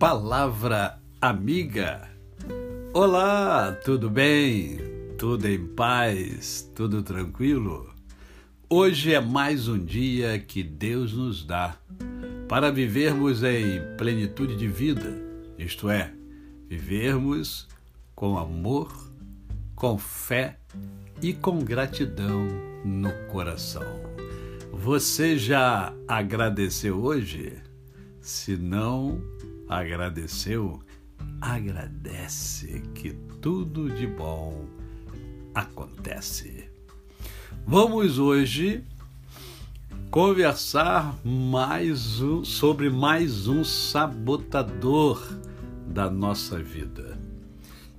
Palavra 0.00 0.98
Amiga. 1.20 2.08
Olá, 2.94 3.70
tudo 3.84 4.08
bem? 4.08 4.78
Tudo 5.18 5.46
em 5.46 5.66
paz? 5.74 6.72
Tudo 6.74 7.02
tranquilo? 7.02 7.92
Hoje 8.66 9.12
é 9.12 9.20
mais 9.20 9.68
um 9.68 9.78
dia 9.78 10.38
que 10.38 10.62
Deus 10.62 11.12
nos 11.12 11.44
dá 11.44 11.76
para 12.48 12.70
vivermos 12.70 13.42
em 13.42 13.94
plenitude 13.98 14.56
de 14.56 14.66
vida, 14.66 15.22
isto 15.58 15.90
é, 15.90 16.14
vivermos 16.66 17.68
com 18.14 18.38
amor, 18.38 18.90
com 19.76 19.98
fé 19.98 20.56
e 21.20 21.34
com 21.34 21.58
gratidão 21.58 22.48
no 22.86 23.12
coração. 23.30 24.00
Você 24.72 25.36
já 25.36 25.92
agradeceu 26.08 27.02
hoje? 27.02 27.52
Se 28.22 28.56
não 28.56 29.20
agradeceu, 29.70 30.82
agradece 31.40 32.82
que 32.92 33.12
tudo 33.40 33.88
de 33.88 34.04
bom 34.04 34.66
acontece. 35.54 36.68
Vamos 37.64 38.18
hoje 38.18 38.82
conversar 40.10 41.16
mais 41.24 42.20
um, 42.20 42.44
sobre 42.44 42.90
mais 42.90 43.46
um 43.46 43.62
sabotador 43.62 45.22
da 45.86 46.10
nossa 46.10 46.58
vida. 46.58 47.16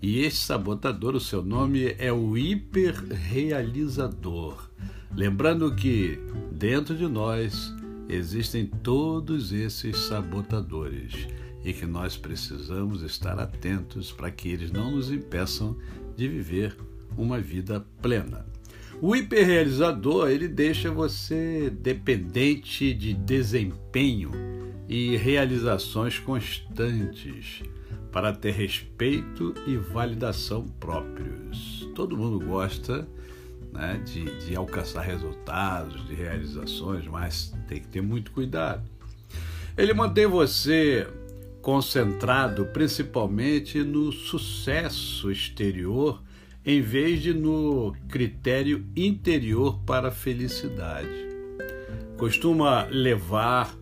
E 0.02 0.20
este 0.20 0.44
sabotador, 0.44 1.16
o 1.16 1.22
seu 1.22 1.42
nome 1.42 1.96
é 1.98 2.12
o 2.12 2.38
hiperrealizador. 2.38 4.70
Lembrando 5.16 5.74
que 5.74 6.20
dentro 6.52 6.98
de 6.98 7.08
nós 7.08 7.74
existem 8.10 8.66
todos 8.66 9.54
esses 9.54 9.98
sabotadores 9.98 11.30
e 11.64 11.74
que 11.74 11.86
nós 11.86 12.18
precisamos 12.18 13.04
estar 13.04 13.40
atentos 13.40 14.12
para 14.12 14.32
que 14.32 14.50
eles 14.50 14.72
não 14.72 14.92
nos 14.92 15.12
impeçam 15.12 15.78
de 16.16 16.28
viver 16.28 16.76
uma 17.18 17.40
vida 17.40 17.86
plena. 18.02 18.46
O 19.02 19.16
hiperrealizador, 19.16 20.30
ele 20.30 20.48
deixa 20.48 20.92
você 20.92 21.70
dependente 21.70 22.94
de 22.94 23.14
desempenho 23.14 24.32
e 24.88 25.18
realizações 25.18 26.20
constantes 26.20 27.64
para 28.12 28.34
ter 28.34 28.52
respeito 28.52 29.54
e 29.66 29.78
validação 29.78 30.68
próprios. 30.80 31.90
Todo 31.96 32.18
mundo 32.18 32.46
gosta 32.46 33.08
né, 33.72 34.02
de, 34.06 34.26
de 34.46 34.56
alcançar 34.56 35.02
resultados, 35.02 36.06
de 36.08 36.14
realizações, 36.14 37.08
mas 37.08 37.54
tem 37.68 37.80
que 37.80 37.88
ter 37.88 38.02
muito 38.02 38.32
cuidado. 38.32 38.84
Ele 39.78 39.94
mantém 39.94 40.28
você 40.28 41.08
concentrado 41.62 42.66
principalmente 42.68 43.84
no 43.84 44.12
sucesso 44.12 45.32
exterior 45.32 46.22
em 46.66 46.82
vez 46.82 47.22
de 47.22 47.34
no 47.34 47.96
critério 48.08 48.86
interior 48.96 49.80
para 49.86 50.10
a 50.10 50.12
felicidade. 50.12 51.30
Costuma 52.18 52.84
levar 52.86 53.76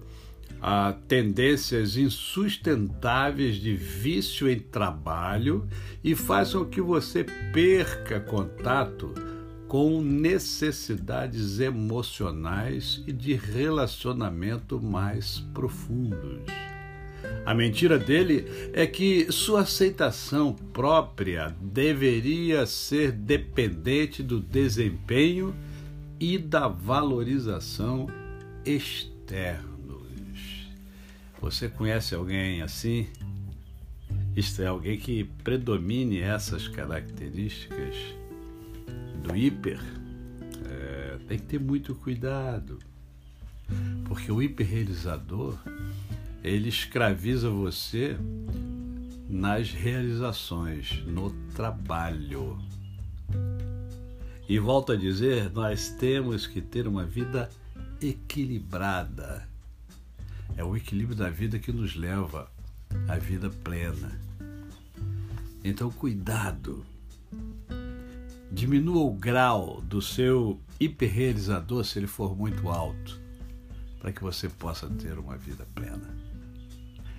a 0.61 0.93
tendências 1.07 1.95
insustentáveis 1.95 3.55
de 3.55 3.75
vício 3.75 4.49
em 4.49 4.59
trabalho 4.59 5.67
e 6.03 6.15
faz 6.15 6.53
com 6.53 6.65
que 6.65 6.81
você 6.81 7.25
perca 7.53 8.19
contato 8.19 9.13
com 9.67 10.01
necessidades 10.01 11.59
emocionais 11.59 13.03
e 13.05 13.11
de 13.11 13.35
relacionamento 13.35 14.81
mais 14.81 15.39
profundos. 15.53 16.41
A 17.45 17.53
mentira 17.53 17.97
dele 17.97 18.45
é 18.73 18.85
que 18.85 19.31
sua 19.31 19.61
aceitação 19.61 20.53
própria 20.53 21.55
deveria 21.61 22.65
ser 22.65 23.11
dependente 23.11 24.21
do 24.21 24.39
desempenho 24.39 25.55
e 26.19 26.37
da 26.37 26.67
valorização 26.67 28.07
externos. 28.65 29.69
Você 31.41 31.69
conhece 31.69 32.13
alguém 32.13 32.61
assim? 32.61 33.07
Isto 34.35 34.61
é, 34.61 34.67
alguém 34.67 34.97
que 34.97 35.23
predomine 35.43 36.19
essas 36.19 36.67
características? 36.67 38.19
do 39.19 39.35
hiper, 39.35 39.79
é, 40.65 41.17
tem 41.27 41.37
que 41.37 41.45
ter 41.45 41.59
muito 41.59 41.93
cuidado, 41.93 42.79
porque 44.05 44.31
o 44.31 44.41
hiperrealizador 44.41 45.57
ele 46.43 46.69
escraviza 46.69 47.49
você 47.49 48.17
nas 49.29 49.71
realizações, 49.71 51.03
no 51.05 51.31
trabalho. 51.53 52.57
E 54.47 54.57
volto 54.57 54.91
a 54.91 54.95
dizer, 54.95 55.51
nós 55.51 55.89
temos 55.89 56.47
que 56.47 56.61
ter 56.61 56.87
uma 56.87 57.05
vida 57.05 57.49
equilibrada. 58.01 59.47
É 60.57 60.63
o 60.63 60.75
equilíbrio 60.75 61.15
da 61.15 61.29
vida 61.29 61.59
que 61.59 61.71
nos 61.71 61.95
leva 61.95 62.51
à 63.07 63.17
vida 63.17 63.49
plena. 63.49 64.19
Então, 65.63 65.91
cuidado 65.91 66.83
diminua 68.51 69.03
o 69.03 69.13
grau 69.13 69.79
do 69.81 70.01
seu 70.01 70.59
hiperrealizador 70.79 71.83
se 71.83 71.99
ele 71.99 72.07
for 72.07 72.35
muito 72.35 72.67
alto, 72.67 73.19
para 73.99 74.11
que 74.11 74.23
você 74.23 74.49
possa 74.49 74.89
ter 74.89 75.19
uma 75.19 75.37
vida 75.37 75.67
plena. 75.75 76.28